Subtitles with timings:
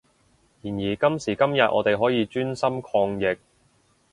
[0.63, 3.37] 然而今時今日我哋可以專心抗疫